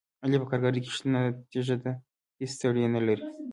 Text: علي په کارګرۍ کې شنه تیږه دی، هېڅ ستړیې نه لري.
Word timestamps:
علي 0.23 0.37
په 0.41 0.47
کارګرۍ 0.51 0.79
کې 0.85 0.91
شنه 0.97 1.19
تیږه 1.49 1.75
دی، 1.81 1.93
هېڅ 2.39 2.49
ستړیې 2.57 2.87
نه 2.95 3.01
لري. 3.07 3.25